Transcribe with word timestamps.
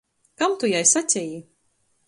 Kam 0.37 0.51
tu 0.59 0.65
jai 0.73 0.85
saceji? 0.93 1.39